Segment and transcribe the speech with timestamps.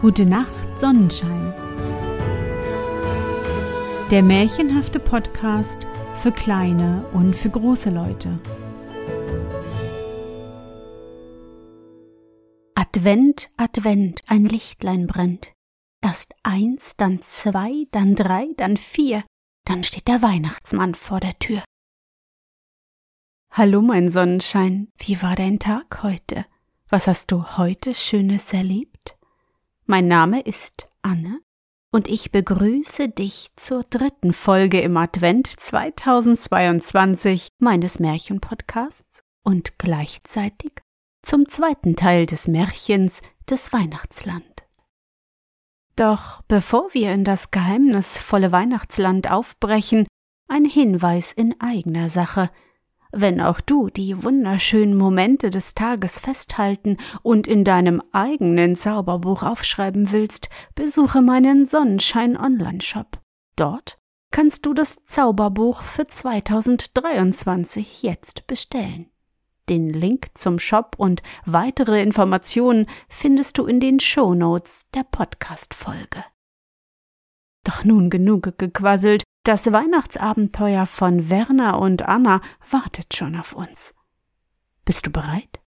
[0.00, 1.52] Gute Nacht, Sonnenschein.
[4.12, 5.76] Der märchenhafte Podcast
[6.14, 8.38] für kleine und für große Leute.
[12.76, 15.52] Advent, Advent, ein Lichtlein brennt.
[16.00, 19.24] Erst eins, dann zwei, dann drei, dann vier,
[19.64, 21.64] dann steht der Weihnachtsmann vor der Tür.
[23.50, 26.46] Hallo, mein Sonnenschein, wie war dein Tag heute?
[26.88, 28.97] Was hast du heute Schönes erlebt?
[29.90, 31.40] Mein Name ist Anne
[31.90, 40.72] und ich begrüße dich zur dritten Folge im Advent 2022 meines Märchenpodcasts und gleichzeitig
[41.22, 44.44] zum zweiten Teil des Märchens des Weihnachtsland.
[45.96, 50.06] Doch bevor wir in das geheimnisvolle Weihnachtsland aufbrechen,
[50.48, 52.50] ein Hinweis in eigener Sache–
[53.12, 60.12] wenn auch du die wunderschönen Momente des Tages festhalten und in deinem eigenen Zauberbuch aufschreiben
[60.12, 63.20] willst, besuche meinen Sonnenschein Online-Shop.
[63.56, 63.98] Dort
[64.30, 69.10] kannst du das Zauberbuch für 2023 jetzt bestellen.
[69.68, 76.24] Den Link zum Shop und weitere Informationen findest du in den Shownotes der Podcast-Folge.
[77.64, 83.94] Doch nun genug gequasselt, das Weihnachtsabenteuer von Werner und Anna wartet schon auf uns.
[84.84, 85.60] Bist du bereit?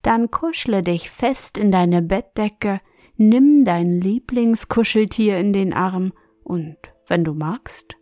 [0.00, 2.80] Dann kuschle dich fest in deine Bettdecke,
[3.18, 7.96] nimm dein Lieblingskuscheltier in den Arm und, wenn du magst,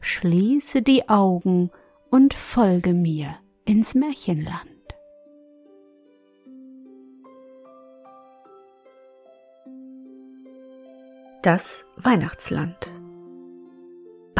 [0.00, 1.70] schließe die Augen
[2.10, 4.66] und folge mir ins Märchenland.
[11.42, 12.90] Das Weihnachtsland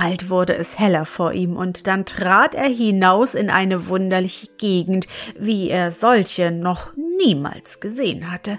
[0.02, 5.06] Bald wurde es heller vor ihm, und dann trat er hinaus in eine wunderliche Gegend,
[5.38, 8.58] wie er solche noch niemals gesehen hatte.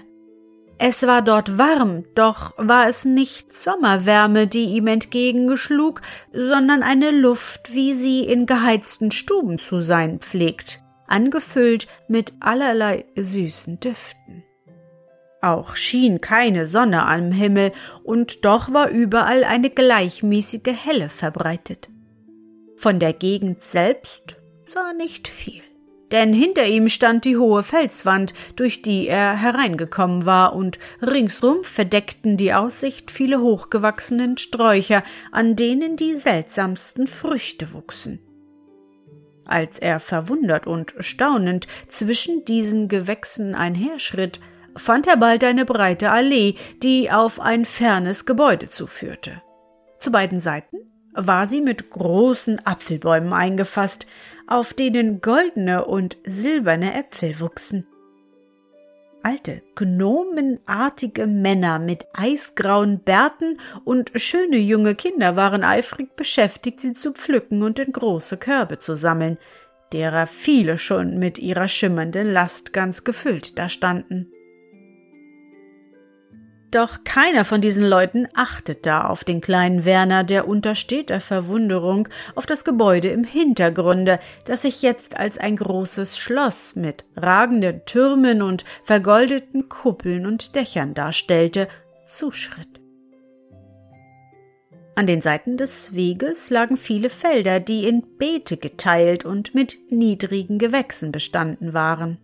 [0.78, 6.00] Es war dort warm, doch war es nicht Sommerwärme, die ihm entgegengeschlug,
[6.32, 13.80] sondern eine Luft, wie sie in geheizten Stuben zu sein pflegt, angefüllt mit allerlei süßen
[13.80, 14.44] Düften.
[15.44, 17.72] Auch schien keine Sonne am Himmel,
[18.02, 21.90] und doch war überall eine gleichmäßige Helle verbreitet.
[22.76, 25.60] Von der Gegend selbst sah nicht viel,
[26.12, 32.38] denn hinter ihm stand die hohe Felswand, durch die er hereingekommen war, und ringsrum verdeckten
[32.38, 38.18] die Aussicht viele hochgewachsenen Sträucher, an denen die seltsamsten Früchte wuchsen.
[39.44, 44.40] Als er verwundert und staunend zwischen diesen Gewächsen einherschritt,
[44.76, 49.42] fand er bald eine breite Allee, die auf ein fernes Gebäude zuführte.
[49.98, 50.78] Zu beiden Seiten
[51.14, 54.06] war sie mit großen Apfelbäumen eingefasst,
[54.46, 57.86] auf denen goldene und silberne Äpfel wuchsen.
[59.22, 67.12] Alte, gnomenartige Männer mit eisgrauen Bärten und schöne junge Kinder waren eifrig beschäftigt, sie zu
[67.12, 69.38] pflücken und in große Körbe zu sammeln,
[69.94, 74.30] derer viele schon mit ihrer schimmernden Last ganz gefüllt dastanden.
[76.74, 82.08] Doch keiner von diesen Leuten achtet da auf den kleinen Werner, der unter steter Verwunderung
[82.34, 88.42] auf das Gebäude im Hintergrunde, das sich jetzt als ein großes Schloss mit ragenden Türmen
[88.42, 91.68] und vergoldeten Kuppeln und Dächern darstellte,
[92.08, 92.80] zuschritt.
[94.96, 100.58] An den Seiten des Weges lagen viele Felder, die in Beete geteilt und mit niedrigen
[100.58, 102.18] Gewächsen bestanden waren.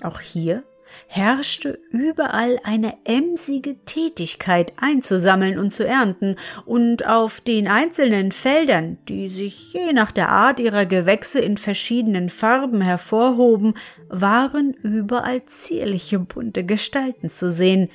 [0.00, 0.64] Auch hier
[1.06, 6.36] herrschte überall eine emsige Tätigkeit einzusammeln und zu ernten,
[6.66, 12.28] und auf den einzelnen Feldern, die sich je nach der Art ihrer Gewächse in verschiedenen
[12.28, 13.74] Farben hervorhoben,
[14.08, 17.88] waren überall zierliche bunte Gestalten zu sehen,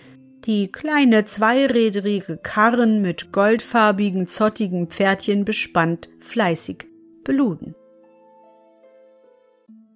[0.45, 6.85] die kleine zweirädrige Karren mit goldfarbigen, zottigen Pferdchen bespannt fleißig
[7.23, 7.75] beluden.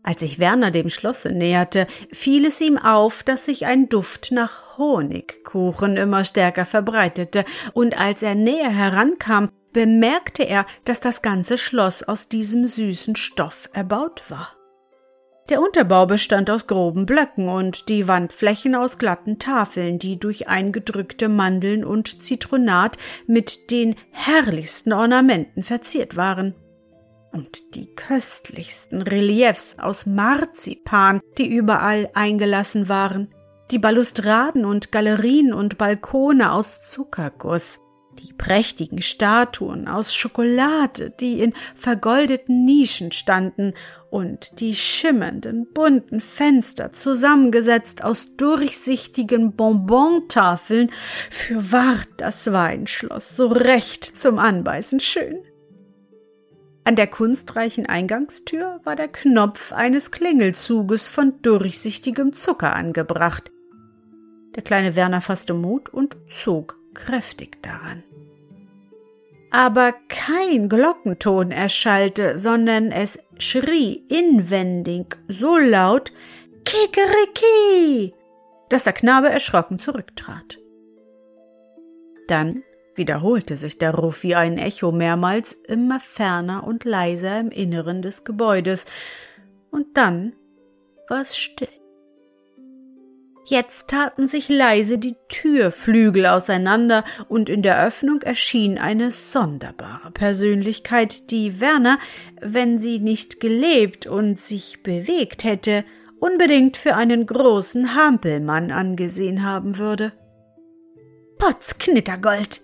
[0.01, 4.77] Als sich Werner dem Schlosse näherte, fiel es ihm auf, dass sich ein Duft nach
[4.77, 7.43] Honigkuchen immer stärker verbreitete,
[7.73, 13.69] und als er näher herankam, bemerkte er, dass das ganze Schloss aus diesem süßen Stoff
[13.73, 14.55] erbaut war.
[15.49, 21.27] Der Unterbau bestand aus groben Blöcken und die Wandflächen aus glatten Tafeln, die durch eingedrückte
[21.27, 26.53] Mandeln und Zitronat mit den herrlichsten Ornamenten verziert waren
[27.31, 33.33] und die köstlichsten Reliefs aus Marzipan, die überall eingelassen waren,
[33.71, 37.79] die Balustraden und Galerien und Balkone aus Zuckerguss,
[38.19, 43.73] die prächtigen Statuen aus Schokolade, die in vergoldeten Nischen standen,
[44.09, 50.91] und die schimmernden, bunten Fenster, zusammengesetzt aus durchsichtigen Bonbontafeln,
[51.29, 55.43] fürwahr das Weinschloss so recht zum Anbeißen schön.
[56.83, 63.51] An der kunstreichen Eingangstür war der Knopf eines Klingelzuges von durchsichtigem Zucker angebracht.
[64.55, 68.03] Der kleine Werner fasste Mut und zog kräftig daran
[69.51, 76.11] aber kein Glockenton erschallte, sondern es schrie inwendig so laut
[76.65, 78.13] Kikeriki,
[78.69, 80.59] dass der Knabe erschrocken zurücktrat.
[82.27, 82.63] Dann
[82.99, 88.23] wiederholte sich der Ruf wie ein Echo mehrmals immer ferner und leiser im Inneren des
[88.23, 88.85] Gebäudes,
[89.71, 90.33] und dann
[91.07, 91.67] war es still.
[93.45, 101.31] Jetzt taten sich leise die Türflügel auseinander, und in der Öffnung erschien eine sonderbare Persönlichkeit,
[101.31, 101.97] die Werner,
[102.39, 105.83] wenn sie nicht gelebt und sich bewegt hätte,
[106.19, 110.11] unbedingt für einen großen Hampelmann angesehen haben würde.
[111.39, 112.61] Potz Knittergold,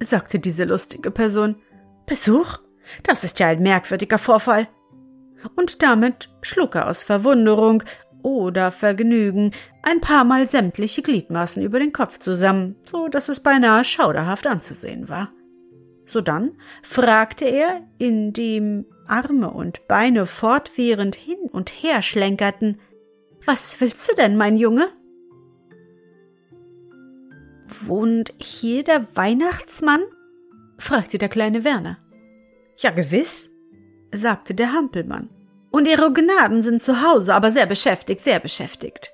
[0.00, 1.56] sagte diese lustige Person.
[2.06, 2.58] Besuch?
[3.02, 4.68] Das ist ja ein merkwürdiger Vorfall.
[5.56, 7.82] Und damit schlug er aus Verwunderung
[8.22, 9.52] oder Vergnügen
[9.82, 15.08] ein paar Mal sämtliche Gliedmaßen über den Kopf zusammen, so dass es beinahe schauderhaft anzusehen
[15.08, 15.30] war.
[16.06, 16.52] Sodann
[16.82, 22.80] fragte er, indem Arme und Beine fortwährend hin und her schlenkerten,
[23.44, 24.88] Was willst du denn, mein Junge?
[27.82, 30.02] Wohnt hier der Weihnachtsmann?
[30.78, 31.98] fragte der kleine Werner.
[32.78, 33.50] Ja, gewiss,
[34.12, 35.30] sagte der Hampelmann.
[35.70, 39.10] Und ihre Gnaden sind zu Hause, aber sehr beschäftigt, sehr beschäftigt.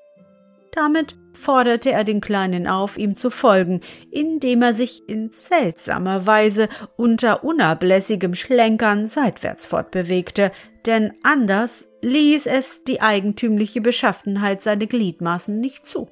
[0.72, 3.80] Damit forderte er den Kleinen auf, ihm zu folgen,
[4.10, 10.52] indem er sich in seltsamer Weise unter unablässigem Schlenkern seitwärts fortbewegte,
[10.86, 16.08] denn anders ließ es die eigentümliche Beschaffenheit seiner Gliedmaßen nicht zu.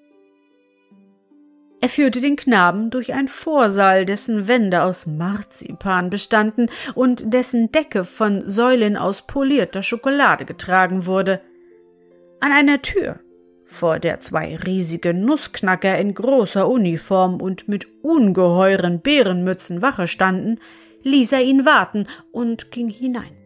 [1.80, 8.04] Er führte den Knaben durch ein Vorsaal, dessen Wände aus Marzipan bestanden und dessen Decke
[8.04, 11.40] von Säulen aus polierter Schokolade getragen wurde.
[12.40, 13.20] An einer Tür,
[13.64, 20.58] vor der zwei riesige Nussknacker in großer Uniform und mit ungeheuren Bärenmützen Wache standen,
[21.04, 23.36] ließ er ihn warten und ging hinein.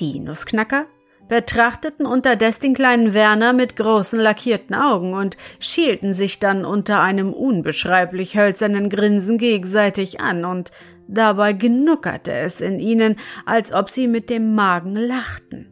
[0.00, 0.86] Die Nussknacker
[1.28, 7.32] betrachteten unterdes den kleinen Werner mit großen lackierten Augen und schielten sich dann unter einem
[7.32, 10.70] unbeschreiblich hölzernen Grinsen gegenseitig an, und
[11.06, 13.16] dabei genuckerte es in ihnen,
[13.46, 15.68] als ob sie mit dem Magen lachten.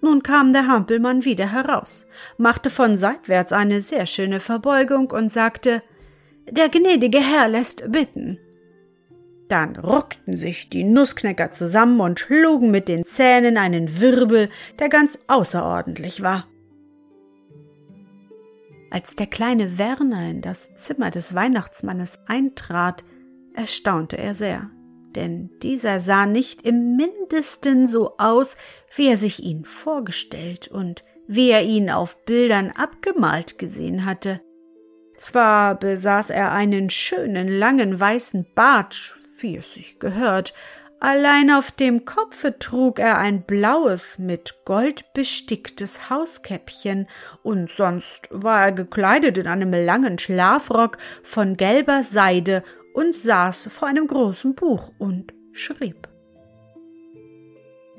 [0.00, 2.06] Nun kam der Hampelmann wieder heraus,
[2.36, 5.82] machte von seitwärts eine sehr schöne Verbeugung und sagte
[6.48, 8.38] Der gnädige Herr lässt bitten.
[9.48, 15.18] Dann ruckten sich die Nussknacker zusammen und schlugen mit den Zähnen einen Wirbel, der ganz
[15.26, 16.46] außerordentlich war.
[18.90, 23.04] Als der kleine Werner in das Zimmer des Weihnachtsmannes eintrat,
[23.54, 24.70] erstaunte er sehr,
[25.14, 28.56] denn dieser sah nicht im mindesten so aus,
[28.94, 34.40] wie er sich ihn vorgestellt und wie er ihn auf Bildern abgemalt gesehen hatte.
[35.16, 40.54] Zwar besaß er einen schönen langen weißen Bart, wie es sich gehört.
[41.00, 47.06] Allein auf dem Kopfe trug er ein blaues, mit Gold besticktes Hauskäppchen,
[47.44, 52.64] und sonst war er gekleidet in einem langen Schlafrock von gelber Seide
[52.94, 56.08] und saß vor einem großen Buch und schrieb.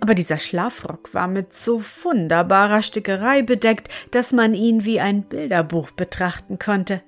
[0.01, 5.91] Aber dieser Schlafrock war mit so wunderbarer Stickerei bedeckt, dass man ihn wie ein Bilderbuch
[5.91, 7.01] betrachten konnte.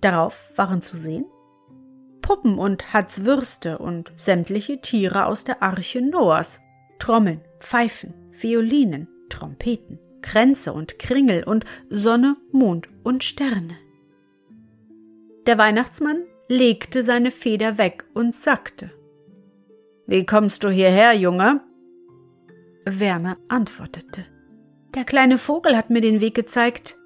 [0.00, 1.26] Darauf waren zu sehen
[2.22, 6.60] Puppen und Hatzwürste und sämtliche Tiere aus der Arche Noahs,
[6.98, 13.76] Trommeln, Pfeifen, Violinen, Trompeten, Kränze und Kringel und Sonne, Mond und Sterne.
[15.46, 18.90] Der Weihnachtsmann legte seine Feder weg und sagte
[20.06, 21.60] Wie kommst du hierher, Junge?
[22.84, 24.24] Werner antwortete
[24.94, 26.96] Der kleine Vogel hat mir den Weg gezeigt.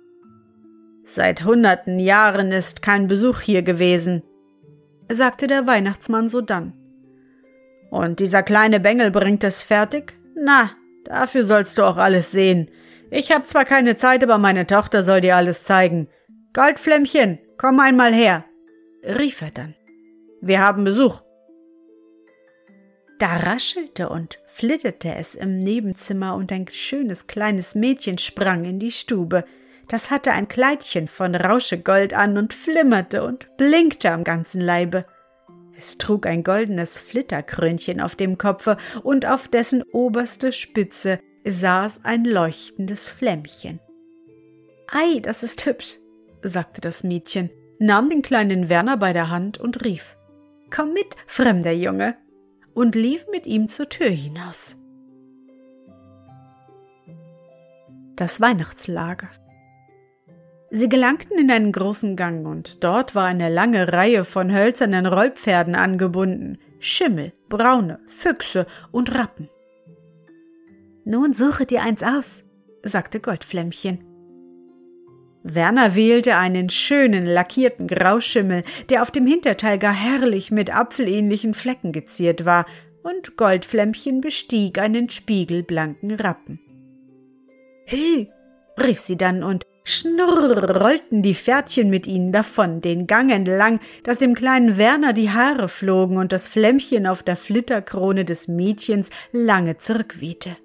[1.04, 4.22] Seit hunderten Jahren ist kein Besuch hier gewesen,
[5.10, 6.72] sagte der Weihnachtsmann sodann.
[7.90, 10.14] Und dieser kleine Bengel bringt es fertig?
[10.34, 10.70] Na,
[11.04, 12.70] dafür sollst du auch alles sehen.
[13.10, 16.08] Ich hab zwar keine Zeit, aber meine Tochter soll dir alles zeigen.
[16.52, 18.44] Goldflämmchen, komm einmal her,
[19.02, 19.74] rief er dann.
[20.40, 21.22] Wir haben Besuch.
[23.18, 28.90] Da raschelte und flitterte es im Nebenzimmer und ein schönes kleines Mädchen sprang in die
[28.90, 29.44] Stube.
[29.88, 35.06] Das hatte ein Kleidchen von Rauschegold an und flimmerte und blinkte am ganzen Leibe.
[35.78, 42.24] Es trug ein goldenes Flitterkrönchen auf dem Kopfe, und auf dessen oberste Spitze saß ein
[42.24, 43.78] leuchtendes Flämmchen.
[44.90, 45.96] Ei, das ist hübsch,
[46.42, 50.16] sagte das Mädchen, nahm den kleinen Werner bei der Hand und rief
[50.74, 52.16] Komm mit, fremder Junge,
[52.74, 54.76] und lief mit ihm zur Tür hinaus.
[58.16, 59.28] Das Weihnachtslager.
[60.70, 65.74] Sie gelangten in einen großen Gang, und dort war eine lange Reihe von hölzernen Rollpferden
[65.74, 69.48] angebunden, Schimmel, Braune, Füchse und Rappen.
[71.04, 72.42] Nun suche dir eins aus,
[72.82, 74.04] sagte Goldflämmchen.
[75.44, 81.92] Werner wählte einen schönen lackierten Grauschimmel, der auf dem Hinterteil gar herrlich mit apfelähnlichen Flecken
[81.92, 82.66] geziert war,
[83.04, 86.58] und Goldflämmchen bestieg einen spiegelblanken Rappen.
[87.84, 88.28] He,
[88.82, 94.18] rief sie dann und Schnurr rollten die Pferdchen mit ihnen davon, den Gang entlang, dass
[94.18, 99.76] dem kleinen Werner die Haare flogen und das Flämmchen auf der Flitterkrone des Mädchens lange
[99.76, 100.56] zurückwehte.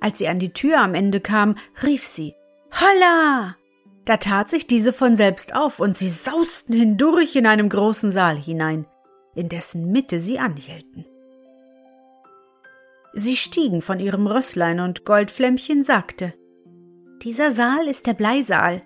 [0.00, 1.54] Als sie an die Tür am Ende kam,
[1.84, 2.34] rief sie
[2.72, 3.54] Holla!
[4.04, 8.36] Da tat sich diese von selbst auf, und sie sausten hindurch in einem großen Saal
[8.36, 8.88] hinein,
[9.36, 11.06] in dessen Mitte sie anhielten.
[13.12, 16.34] Sie stiegen von ihrem Rösslein, und Goldflämmchen sagte
[17.22, 18.82] dieser Saal ist der Bleisaal.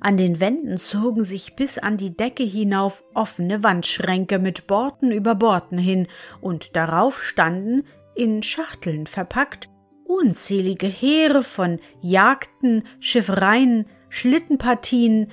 [0.00, 5.34] An den Wänden zogen sich bis an die Decke hinauf offene Wandschränke mit Borten über
[5.34, 6.08] Borten hin,
[6.40, 9.68] und darauf standen, in Schachteln verpackt,
[10.04, 15.32] unzählige Heere von Jagden, Schiffreien, Schlittenpartien,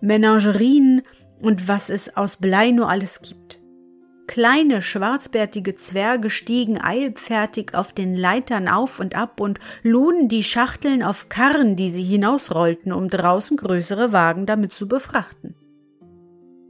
[0.00, 1.02] Menagerien
[1.40, 3.53] und was es aus Blei nur alles gibt.
[4.26, 11.02] Kleine schwarzbärtige Zwerge stiegen eilfertig auf den Leitern auf und ab und luden die Schachteln
[11.02, 15.54] auf Karren, die sie hinausrollten, um draußen größere Wagen damit zu befrachten.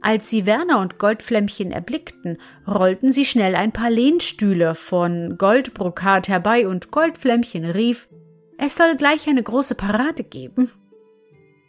[0.01, 6.67] Als sie Werner und Goldflämmchen erblickten, rollten sie schnell ein paar Lehnstühle von Goldbrokat herbei
[6.67, 8.07] und Goldflämmchen rief,
[8.57, 10.69] es soll gleich eine große Parade geben.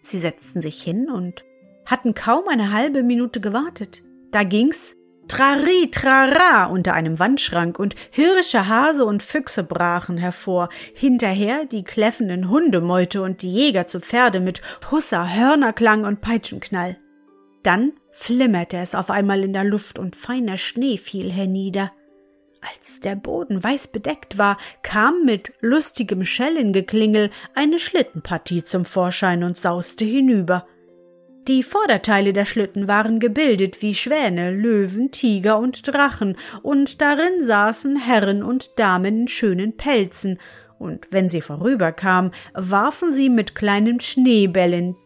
[0.02, 1.44] Sie setzten sich hin und
[1.86, 4.02] hatten kaum eine halbe Minute gewartet.
[4.32, 4.96] Da ging's
[5.28, 12.48] Trari, trara unter einem Wandschrank und Hirsche, Hase und Füchse brachen hervor, hinterher die kläffenden
[12.48, 16.96] Hundemeute und die Jäger zu Pferde mit Husser, Hörnerklang und Peitschenknall.
[17.62, 21.92] Dann flimmerte es auf einmal in der Luft und feiner Schnee fiel hernieder.
[22.60, 29.60] Als der Boden weiß bedeckt war, kam mit lustigem Schellengeklingel eine Schlittenpartie zum Vorschein und
[29.60, 30.66] sauste hinüber.
[31.48, 37.96] Die Vorderteile der Schlitten waren gebildet wie Schwäne, Löwen, Tiger und Drachen, und darin saßen
[37.96, 40.40] Herren und Damen in schönen Pelzen,
[40.78, 44.96] und wenn sie vorüberkamen, warfen sie mit kleinen Schneebällen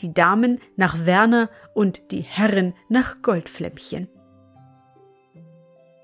[0.00, 4.08] die Damen nach Werner und die Herren nach Goldflämmchen.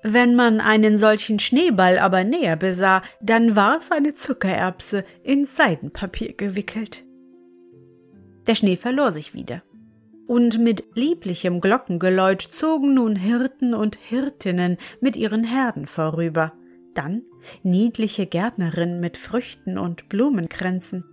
[0.03, 6.33] Wenn man einen solchen Schneeball aber näher besah, dann war es eine Zuckererbse in Seidenpapier
[6.33, 7.03] gewickelt.
[8.47, 9.61] Der Schnee verlor sich wieder
[10.31, 16.53] und mit lieblichem Glockengeläut zogen nun Hirten und Hirtinnen mit ihren Herden vorüber,
[16.93, 17.23] dann
[17.63, 21.03] niedliche Gärtnerinnen mit Früchten und Blumenkränzen,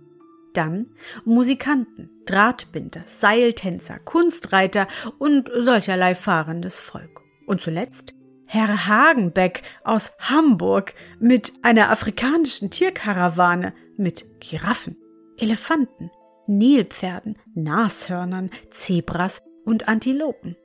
[0.53, 0.85] dann
[1.25, 7.19] Musikanten, Drahtbinder, Seiltänzer, Kunstreiter und solcherlei fahrendes Volk.
[7.45, 8.13] Und zuletzt
[8.45, 14.95] Herr Hagenbeck aus Hamburg mit einer afrikanischen Tierkarawane mit Giraffen,
[15.35, 16.09] Elefanten,
[16.49, 20.55] Nilpferden, Nashörnern, Zebras und Antilopen.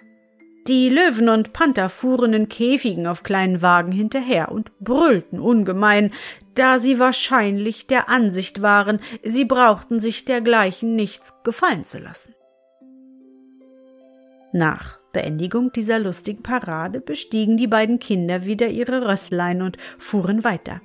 [0.67, 6.11] Die Löwen und Panther fuhren in Käfigen auf kleinen Wagen hinterher und brüllten ungemein,
[6.55, 12.35] da sie wahrscheinlich der Ansicht waren, sie brauchten sich dergleichen nichts gefallen zu lassen.
[14.55, 20.81] Nach Beendigung dieser lustigen Parade bestiegen die beiden Kinder wieder ihre Rösslein und fuhren weiter.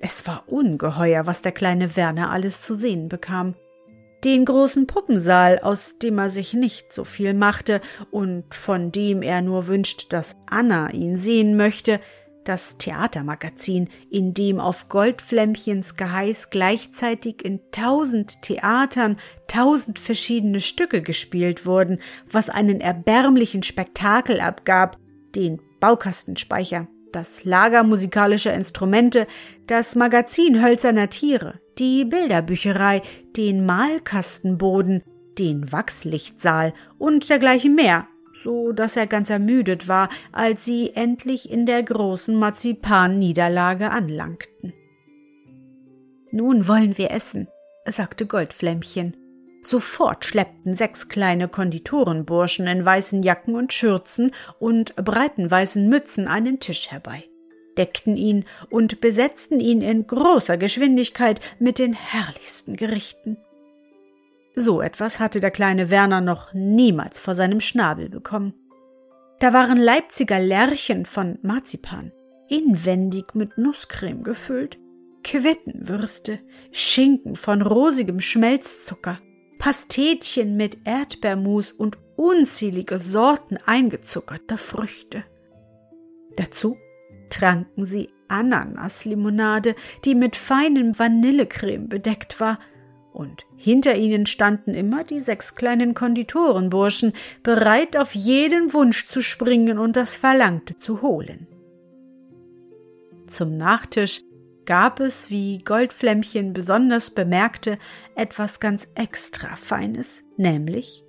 [0.00, 3.54] Es war ungeheuer, was der kleine Werner alles zu sehen bekam
[4.24, 9.42] den großen Puppensaal, aus dem er sich nicht so viel machte und von dem er
[9.42, 12.00] nur wünscht, dass Anna ihn sehen möchte,
[12.44, 21.66] das Theatermagazin, in dem auf Goldflämmchens Geheiß gleichzeitig in tausend Theatern tausend verschiedene Stücke gespielt
[21.66, 22.00] wurden,
[22.30, 24.98] was einen erbärmlichen Spektakel abgab,
[25.34, 29.26] den Baukastenspeicher, das Lager musikalischer Instrumente,
[29.66, 33.02] das Magazin hölzerner Tiere, die Bilderbücherei,
[33.36, 35.02] den Malkastenboden,
[35.38, 38.06] den Wachslichtsaal und dergleichen mehr,
[38.42, 44.72] so dass er ganz ermüdet war, als sie endlich in der großen Marzipan-Niederlage anlangten.
[46.32, 47.48] Nun wollen wir essen,
[47.86, 49.16] sagte Goldflämmchen.
[49.62, 56.60] Sofort schleppten sechs kleine Konditorenburschen in weißen Jacken und Schürzen und breiten weißen Mützen einen
[56.60, 57.24] Tisch herbei,
[57.76, 63.36] deckten ihn und besetzten ihn in großer Geschwindigkeit mit den herrlichsten Gerichten.
[64.54, 68.54] So etwas hatte der kleine Werner noch niemals vor seinem Schnabel bekommen.
[69.40, 72.12] Da waren Leipziger Lerchen von Marzipan,
[72.48, 74.78] inwendig mit Nusscreme gefüllt,
[75.22, 76.40] Quettenwürste,
[76.72, 79.18] Schinken von rosigem Schmelzzucker,
[79.60, 85.22] Pastetchen mit Erdbeermus und unzählige Sorten eingezuckerter Früchte.
[86.36, 86.78] Dazu
[87.28, 89.74] tranken sie Ananaslimonade,
[90.06, 92.58] die mit feinem Vanillecreme bedeckt war,
[93.12, 97.12] und hinter ihnen standen immer die sechs kleinen Konditorenburschen,
[97.42, 101.48] bereit auf jeden Wunsch zu springen und das Verlangte zu holen.
[103.26, 104.22] Zum Nachtisch
[104.70, 107.76] gab es, wie Goldflämmchen besonders bemerkte,
[108.14, 111.02] etwas ganz extra Feines, nämlich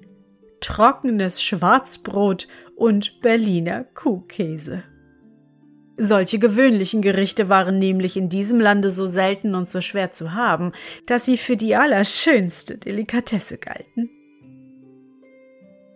[0.61, 4.81] trockenes Schwarzbrot und Berliner Kuhkäse.
[5.95, 10.71] Solche gewöhnlichen Gerichte waren nämlich in diesem Lande so selten und so schwer zu haben,
[11.05, 14.09] dass sie für die allerschönste Delikatesse galten.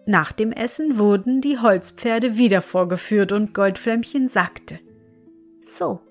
[0.05, 4.77] Nach dem Essen wurden die Holzpferde wieder vorgeführt und Goldflämmchen sagte
[5.61, 6.01] So,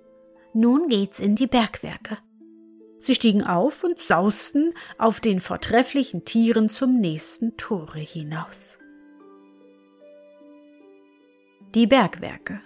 [0.54, 2.18] nun geht's in die Bergwerke.
[3.00, 8.78] Sie stiegen auf und sausten auf den vortrefflichen Tieren zum nächsten Tore hinaus.
[11.74, 12.60] Die Bergwerke.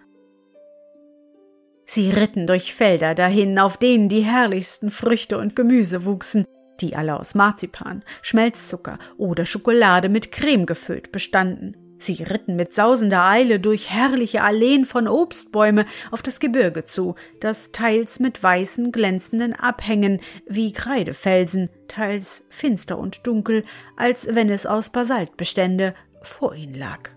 [1.86, 6.44] Sie ritten durch Felder dahin, auf denen die herrlichsten Früchte und Gemüse wuchsen,
[6.80, 11.87] die alle aus Marzipan, Schmelzzucker oder Schokolade mit Creme gefüllt bestanden.
[11.98, 17.72] Sie ritten mit sausender Eile durch herrliche Alleen von Obstbäume auf das Gebirge zu, das
[17.72, 23.64] teils mit weißen, glänzenden Abhängen wie Kreidefelsen, teils finster und dunkel,
[23.96, 27.10] als wenn es aus Basalt bestände, vor ihnen lag.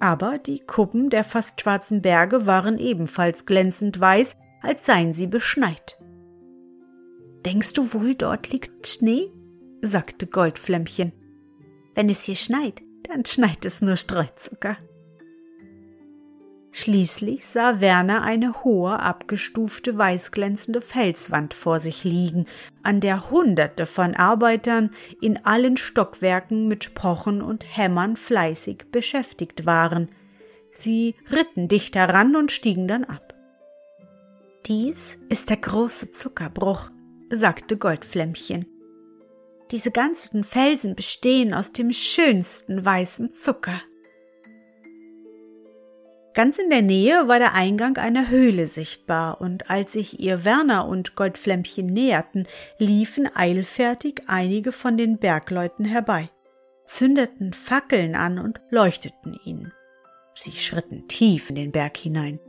[0.00, 5.98] Aber die Kuppen der fast schwarzen Berge waren ebenfalls glänzend weiß, als seien sie beschneit.
[7.44, 9.30] Denkst du wohl, dort liegt Schnee?
[9.82, 11.12] sagte Goldflämmchen.
[11.94, 14.76] Wenn es hier schneit, dann schneit es nur Streuzucker.
[16.76, 22.46] Schließlich sah Werner eine hohe, abgestufte, weißglänzende Felswand vor sich liegen,
[22.82, 24.90] an der Hunderte von Arbeitern
[25.20, 30.08] in allen Stockwerken mit Pochen und Hämmern fleißig beschäftigt waren.
[30.72, 33.34] Sie ritten dicht heran und stiegen dann ab.
[34.66, 36.90] Dies ist der große Zuckerbruch,
[37.30, 38.66] sagte Goldflämmchen.
[39.70, 43.80] Diese ganzen Felsen bestehen aus dem schönsten weißen Zucker.
[46.34, 50.88] Ganz in der Nähe war der Eingang einer Höhle sichtbar, und als sich ihr Werner
[50.88, 52.48] und Goldflämmchen näherten,
[52.78, 56.28] liefen eilfertig einige von den Bergleuten herbei,
[56.86, 59.72] zündeten Fackeln an und leuchteten ihnen.
[60.34, 62.40] Sie schritten tief in den Berg hinein.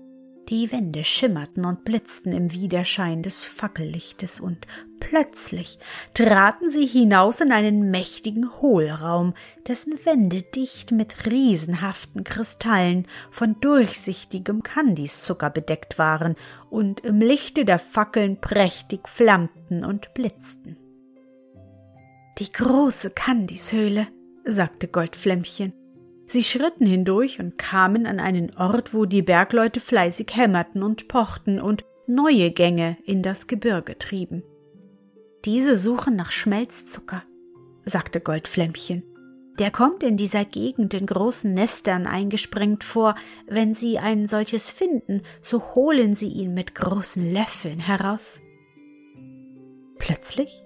[0.50, 4.68] Die Wände schimmerten und blitzten im Widerschein des Fackellichtes, und
[5.00, 5.80] plötzlich
[6.14, 9.34] traten sie hinaus in einen mächtigen Hohlraum,
[9.68, 16.36] dessen Wände dicht mit riesenhaften Kristallen von durchsichtigem Kandiszucker bedeckt waren
[16.70, 20.78] und im Lichte der Fackeln prächtig flammten und blitzten.
[22.38, 24.08] Die große Kandishöhle,
[24.44, 25.74] sagte Goldflämmchen.
[26.28, 31.60] Sie schritten hindurch und kamen an einen Ort, wo die Bergleute fleißig hämmerten und pochten
[31.60, 34.44] und neue Gänge in das Gebirge trieben.
[35.46, 37.24] Diese suchen nach Schmelzzucker,
[37.84, 39.04] sagte Goldflämmchen.
[39.60, 43.16] Der kommt in dieser Gegend in großen Nestern eingesprengt vor.
[43.48, 48.40] Wenn Sie ein solches finden, so holen Sie ihn mit großen Löffeln heraus.
[49.98, 50.66] Plötzlich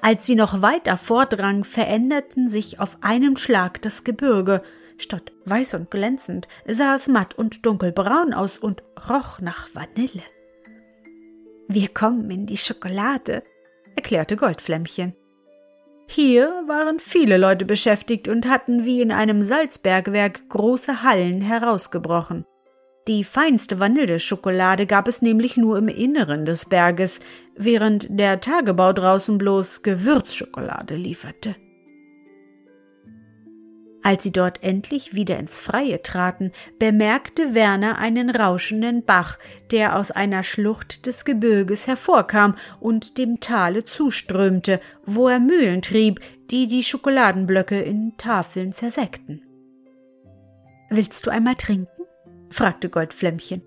[0.00, 4.62] als sie noch weiter vordrangen, veränderten sich auf einem Schlag das Gebirge,
[5.00, 10.22] Statt weiß und glänzend sah es matt und dunkelbraun aus und roch nach Vanille.
[11.68, 13.42] Wir kommen in die Schokolade,
[13.96, 15.14] erklärte Goldflämmchen.
[16.06, 22.44] Hier waren viele Leute beschäftigt und hatten wie in einem Salzbergwerk große Hallen herausgebrochen.
[23.08, 27.20] Die feinste Vanilleschokolade gab es nämlich nur im Inneren des Berges,
[27.56, 31.54] während der Tagebau draußen bloß Gewürzschokolade lieferte.
[34.02, 39.38] Als sie dort endlich wieder ins Freie traten, bemerkte Werner einen rauschenden Bach,
[39.70, 46.20] der aus einer Schlucht des Gebirges hervorkam und dem Tale zuströmte, wo er Mühlen trieb,
[46.50, 49.42] die die Schokoladenblöcke in Tafeln zersäckten.
[50.88, 52.02] Willst du einmal trinken?
[52.50, 53.62] fragte Goldflämmchen.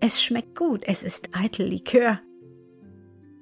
[0.00, 2.20] Es schmeckt gut, es ist eitel Likör.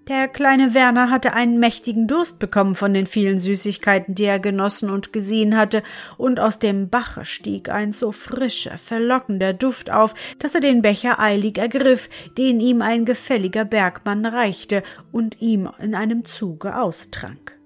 [0.09, 4.91] Der kleine Werner hatte einen mächtigen Durst bekommen von den vielen Süßigkeiten, die er genossen
[4.91, 5.83] und gesehen hatte,
[6.19, 11.19] und aus dem Bache stieg ein so frischer, verlockender Duft auf, dass er den Becher
[11.19, 17.59] eilig ergriff, den ihm ein gefälliger Bergmann reichte und ihm in einem Zuge austrank.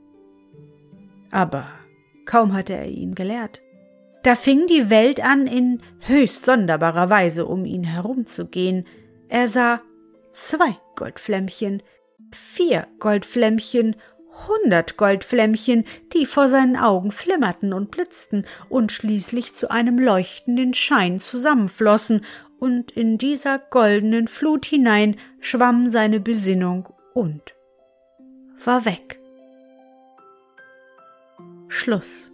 [1.33, 1.67] Aber
[2.25, 3.61] kaum hatte er ihn geleert,
[4.23, 8.87] da fing die Welt an, in höchst sonderbarer Weise um ihn herumzugehen.
[9.29, 9.81] Er sah
[10.33, 11.83] zwei Goldflämmchen,
[12.33, 13.97] vier Goldflämmchen,
[14.47, 21.21] hundert Goldflämmchen, die vor seinen Augen flimmerten und blitzten und schließlich zu einem leuchtenden Schein
[21.21, 22.25] zusammenflossen,
[22.61, 27.55] und in dieser goldenen Flut hinein schwamm seine Besinnung und
[28.65, 29.21] war weg.
[31.69, 32.33] Schluss.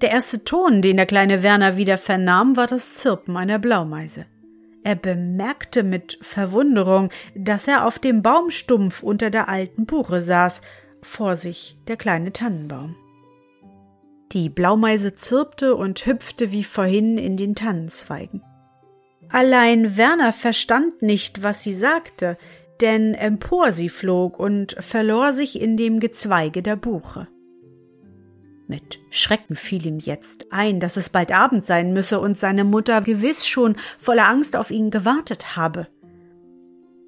[0.00, 4.26] Der erste Ton, den der kleine Werner wieder vernahm, war das Zirpen einer Blaumeise.
[4.84, 10.62] Er bemerkte mit Verwunderung, dass er auf dem Baumstumpf unter der alten Buche saß,
[11.02, 12.96] vor sich der kleine Tannenbaum.
[14.32, 18.42] Die Blaumeise zirpte und hüpfte wie vorhin in den Tannenzweigen.
[19.28, 22.36] Allein Werner verstand nicht, was sie sagte,
[22.80, 27.28] denn empor sie flog und verlor sich in dem Gezweige der Buche.
[28.68, 33.00] Mit Schrecken fiel ihm jetzt ein, dass es bald Abend sein müsse und seine Mutter
[33.00, 35.88] gewiss schon voller Angst auf ihn gewartet habe.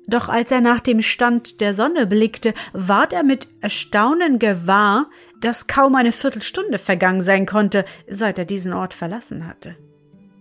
[0.07, 5.09] Doch als er nach dem Stand der Sonne blickte, ward er mit Erstaunen gewahr,
[5.41, 9.77] dass kaum eine Viertelstunde vergangen sein konnte, seit er diesen Ort verlassen hatte.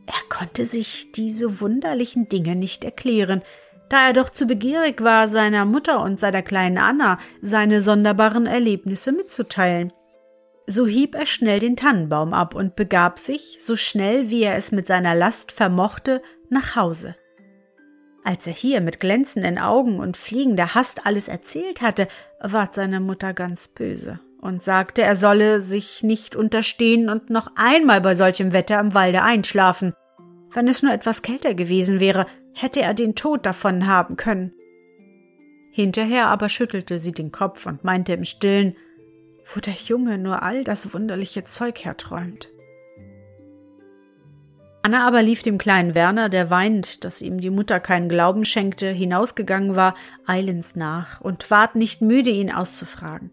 [0.05, 3.41] Er konnte sich diese wunderlichen Dinge nicht erklären,
[3.87, 9.13] da er doch zu begierig war, seiner Mutter und seiner kleinen Anna seine sonderbaren Erlebnisse
[9.13, 9.93] mitzuteilen.
[10.65, 14.71] So hieb er schnell den Tannenbaum ab und begab sich, so schnell wie er es
[14.71, 17.15] mit seiner Last vermochte, nach Hause.
[18.23, 22.07] Als er hier mit glänzenden Augen und fliegender Hast alles erzählt hatte,
[22.39, 28.01] ward seine Mutter ganz böse und sagte, er solle sich nicht unterstehen und noch einmal
[28.01, 29.93] bei solchem Wetter im Walde einschlafen.
[30.51, 34.53] Wenn es nur etwas kälter gewesen wäre, hätte er den Tod davon haben können.
[35.71, 38.75] Hinterher aber schüttelte sie den Kopf und meinte im stillen,
[39.45, 42.49] wo der Junge nur all das wunderliche Zeug herträumt.
[44.85, 48.89] Anna aber lief dem kleinen Werner, der weinend, dass ihm die Mutter keinen Glauben schenkte,
[48.89, 53.31] hinausgegangen war, eilends nach und ward nicht müde, ihn auszufragen.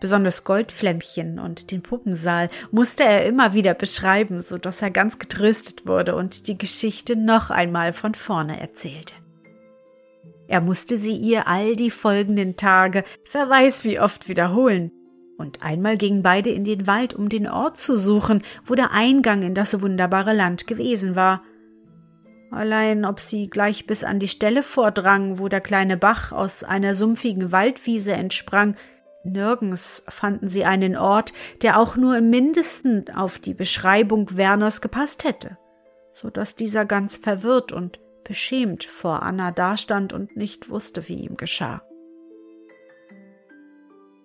[0.00, 5.86] Besonders Goldflämmchen und den Puppensaal musste er immer wieder beschreiben, so dass er ganz getröstet
[5.86, 9.14] wurde und die Geschichte noch einmal von vorne erzählte.
[10.48, 14.90] Er musste sie ihr all die folgenden Tage, wer weiß wie oft wiederholen,
[15.40, 19.42] und einmal gingen beide in den Wald, um den Ort zu suchen, wo der Eingang
[19.42, 21.42] in das wunderbare Land gewesen war.
[22.50, 26.94] Allein ob sie gleich bis an die Stelle vordrangen, wo der kleine Bach aus einer
[26.94, 28.76] sumpfigen Waldwiese entsprang,
[29.24, 35.24] nirgends fanden sie einen Ort, der auch nur im mindesten auf die Beschreibung Werners gepasst
[35.24, 35.58] hätte,
[36.12, 41.36] so dass dieser ganz verwirrt und beschämt vor Anna dastand und nicht wusste, wie ihm
[41.36, 41.82] geschah.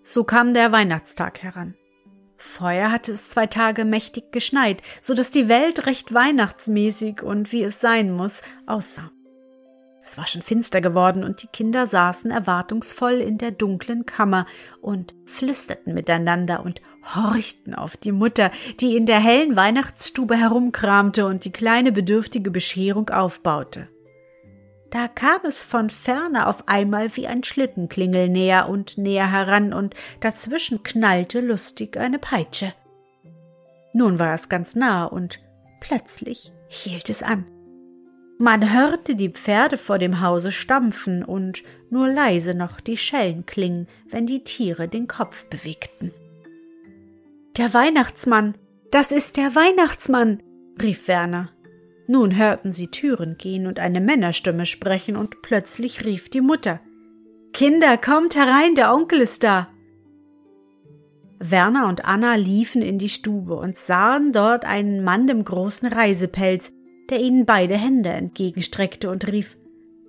[0.08, 1.74] So kam der Weihnachtstag heran.
[2.38, 7.64] Vorher hatte es zwei Tage mächtig geschneit, so dass die Welt recht weihnachtsmäßig und wie
[7.64, 9.10] es sein muss aussah.
[10.04, 14.46] Es war schon finster geworden und die Kinder saßen erwartungsvoll in der dunklen Kammer
[14.80, 16.84] und flüsterten miteinander und
[17.16, 23.10] horchten auf die Mutter, die in der hellen Weihnachtsstube herumkramte und die kleine bedürftige Bescherung
[23.10, 23.88] aufbaute.
[24.96, 29.94] Da kam es von ferne auf einmal wie ein Schlittenklingel näher und näher heran, und
[30.22, 32.74] dazwischen knallte lustig eine Peitsche.
[33.92, 35.42] Nun war es ganz nah, und
[35.82, 37.44] plötzlich hielt es an.
[38.40, 43.90] Man hörte die Pferde vor dem Hause stampfen und nur leise noch die Schellen klingen,
[44.08, 46.14] wenn die Tiere den Kopf bewegten.
[47.58, 48.58] Der Weihnachtsmann,
[48.92, 50.42] das ist der Weihnachtsmann,
[50.82, 51.50] rief Werner.
[52.08, 56.80] Nun hörten sie Türen gehen und eine Männerstimme sprechen, und plötzlich rief die Mutter
[57.54, 59.70] Kinder, kommt herein, der Onkel ist da.
[61.40, 66.72] Werner und Anna liefen in die Stube und sahen dort einen Mann im großen Reisepelz,
[67.10, 69.58] der ihnen beide Hände entgegenstreckte und rief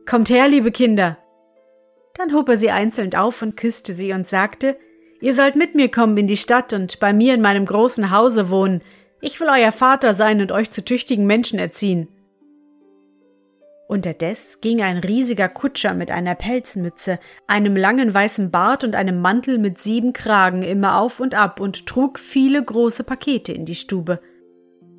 [0.06, 1.18] Kommt her, liebe Kinder.
[2.14, 4.76] Dann hob er sie einzeln auf und küsste sie und sagte
[5.20, 8.50] Ihr sollt mit mir kommen in die Stadt und bei mir in meinem großen Hause
[8.50, 8.82] wohnen,
[9.20, 12.08] ich will euer Vater sein und euch zu tüchtigen Menschen erziehen.
[13.88, 19.58] Unterdes ging ein riesiger Kutscher mit einer Pelzmütze, einem langen weißen Bart und einem Mantel
[19.58, 24.20] mit sieben Kragen immer auf und ab und trug viele große Pakete in die Stube.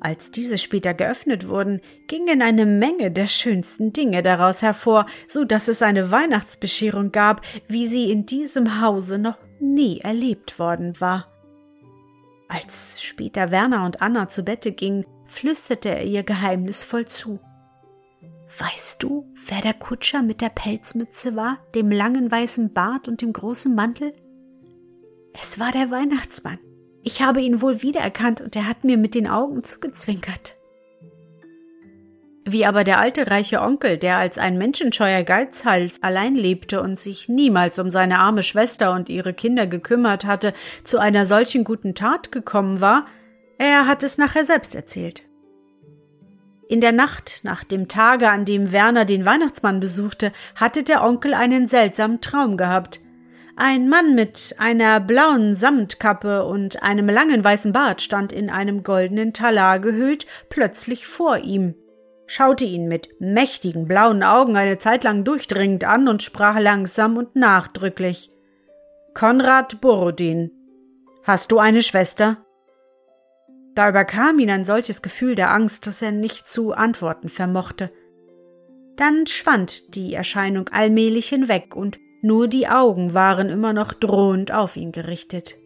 [0.00, 5.68] Als diese später geöffnet wurden, gingen eine Menge der schönsten Dinge daraus hervor, so dass
[5.68, 11.37] es eine Weihnachtsbescherung gab, wie sie in diesem Hause noch nie erlebt worden war.
[12.48, 17.38] Als später Werner und Anna zu Bette gingen, flüsterte er ihr geheimnisvoll zu.
[18.58, 23.34] Weißt du, wer der Kutscher mit der Pelzmütze war, dem langen weißen Bart und dem
[23.34, 24.14] großen Mantel?
[25.40, 26.58] Es war der Weihnachtsmann.
[27.02, 30.57] Ich habe ihn wohl wiedererkannt und er hat mir mit den Augen zugezwinkert.
[32.50, 37.28] Wie aber der alte reiche Onkel, der als ein menschenscheuer Geizhals allein lebte und sich
[37.28, 42.32] niemals um seine arme Schwester und ihre Kinder gekümmert hatte, zu einer solchen guten Tat
[42.32, 43.04] gekommen war,
[43.58, 45.24] er hat es nachher selbst erzählt.
[46.70, 51.34] In der Nacht nach dem Tage, an dem Werner den Weihnachtsmann besuchte, hatte der Onkel
[51.34, 53.00] einen seltsamen Traum gehabt.
[53.56, 59.34] Ein Mann mit einer blauen Samtkappe und einem langen weißen Bart stand in einem goldenen
[59.34, 61.74] Talar gehüllt plötzlich vor ihm,
[62.28, 67.34] schaute ihn mit mächtigen blauen Augen eine Zeit lang durchdringend an und sprach langsam und
[67.34, 68.30] nachdrücklich
[69.14, 70.52] Konrad Borodin,
[71.24, 72.36] hast du eine Schwester?
[73.74, 77.90] Da überkam ihn ein solches Gefühl der Angst, dass er nicht zu antworten vermochte.
[78.96, 84.76] Dann schwand die Erscheinung allmählich hinweg, und nur die Augen waren immer noch drohend auf
[84.76, 85.56] ihn gerichtet.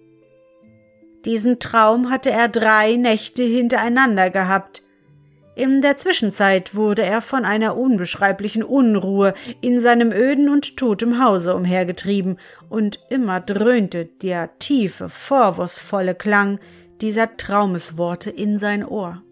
[1.25, 4.82] Diesen Traum hatte er drei Nächte hintereinander gehabt.
[5.55, 11.55] In der Zwischenzeit wurde er von einer unbeschreiblichen Unruhe in seinem öden und totem Hause
[11.55, 12.38] umhergetrieben,
[12.71, 16.59] und immer dröhnte der tiefe, vorwurfsvolle Klang
[17.03, 19.23] dieser Traumesworte in sein Ohr.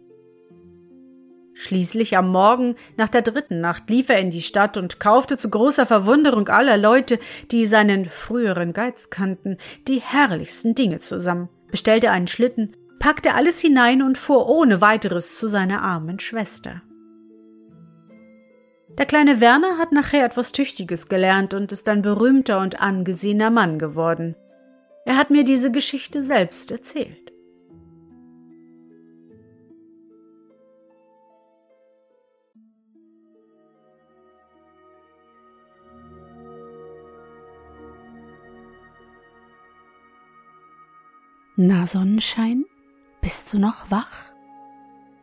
[1.55, 5.51] Schließlich am Morgen nach der dritten Nacht lief er in die Stadt und kaufte zu
[5.51, 7.19] großer Verwunderung aller Leute,
[7.51, 9.57] die seinen früheren Geiz kannten,
[9.89, 15.49] die herrlichsten Dinge zusammen, bestellte einen Schlitten, packte alles hinein und fuhr ohne weiteres zu
[15.49, 16.83] seiner armen Schwester.
[18.99, 23.79] Der kleine Werner hat nachher etwas Tüchtiges gelernt und ist ein berühmter und angesehener Mann
[23.79, 24.37] geworden.
[25.07, 27.33] Er hat mir diese Geschichte selbst erzählt.
[41.57, 42.65] Na Sonnenschein,
[43.21, 44.33] bist du noch wach?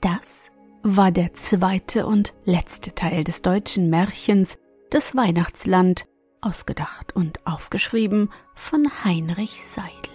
[0.01, 0.51] Das
[0.83, 4.57] war der zweite und letzte Teil des deutschen Märchens
[4.89, 6.07] Das Weihnachtsland,
[6.39, 10.13] ausgedacht und aufgeschrieben von Heinrich Seidel.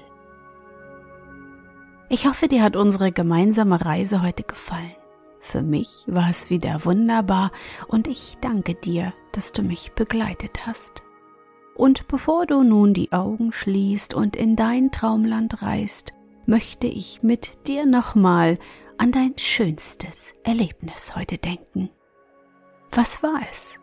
[2.08, 4.94] Ich hoffe, dir hat unsere gemeinsame Reise heute gefallen.
[5.40, 7.50] Für mich war es wieder wunderbar
[7.88, 11.02] und ich danke dir, dass du mich begleitet hast.
[11.74, 16.12] Und bevor du nun die Augen schließt und in dein Traumland reist,
[16.46, 18.58] möchte ich mit dir nochmal
[18.98, 21.90] an dein schönstes Erlebnis heute denken.
[22.92, 23.74] Was war es?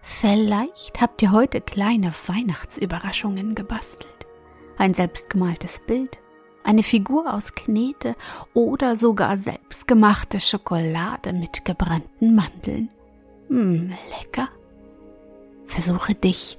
[0.00, 4.26] Vielleicht habt ihr heute kleine Weihnachtsüberraschungen gebastelt.
[4.76, 6.18] Ein selbstgemaltes Bild,
[6.64, 8.16] eine Figur aus Knete
[8.52, 12.90] oder sogar selbstgemachte Schokolade mit gebrannten Mandeln.
[13.48, 14.48] Hm, lecker.
[15.66, 16.58] Versuche dich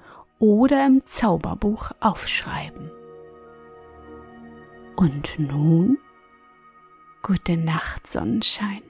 [0.41, 2.91] oder im Zauberbuch aufschreiben.
[4.97, 5.99] Und nun?
[7.21, 8.81] Gute Nacht, Sonnenschein.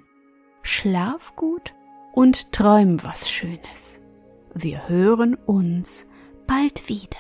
[0.64, 1.74] Schlaf gut
[2.14, 4.00] und träum was Schönes.
[4.54, 6.08] Wir hören uns
[6.48, 7.18] bald wieder.